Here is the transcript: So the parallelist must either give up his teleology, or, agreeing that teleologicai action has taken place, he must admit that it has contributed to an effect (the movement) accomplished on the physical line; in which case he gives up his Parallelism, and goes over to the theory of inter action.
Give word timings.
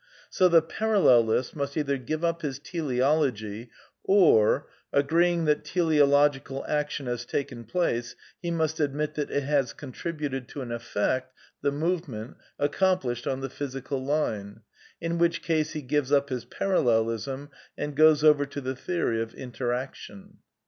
So 0.31 0.47
the 0.47 0.63
parallelist 0.63 1.55
must 1.55 1.77
either 1.77 1.99
give 1.99 2.23
up 2.25 2.41
his 2.41 2.57
teleology, 2.57 3.69
or, 4.03 4.67
agreeing 4.91 5.45
that 5.45 5.63
teleologicai 5.63 6.67
action 6.67 7.05
has 7.05 7.23
taken 7.23 7.65
place, 7.65 8.15
he 8.41 8.49
must 8.49 8.79
admit 8.79 9.13
that 9.13 9.29
it 9.29 9.43
has 9.43 9.73
contributed 9.73 10.47
to 10.47 10.61
an 10.63 10.71
effect 10.71 11.35
(the 11.61 11.71
movement) 11.71 12.37
accomplished 12.57 13.27
on 13.27 13.41
the 13.41 13.49
physical 13.51 14.03
line; 14.03 14.61
in 14.99 15.19
which 15.19 15.43
case 15.43 15.73
he 15.73 15.83
gives 15.83 16.11
up 16.11 16.29
his 16.29 16.45
Parallelism, 16.45 17.51
and 17.77 17.95
goes 17.95 18.23
over 18.23 18.47
to 18.47 18.59
the 18.59 18.75
theory 18.75 19.21
of 19.21 19.35
inter 19.35 19.71
action. 19.71 20.39